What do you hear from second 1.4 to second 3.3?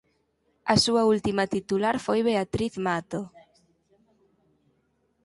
titular foi Beatriz Mato.